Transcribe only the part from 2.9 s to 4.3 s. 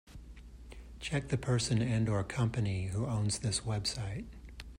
owns this website.